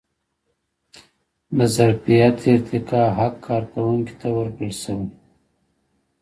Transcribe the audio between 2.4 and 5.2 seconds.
ارتقا حق کارکوونکي ته ورکړل شوی.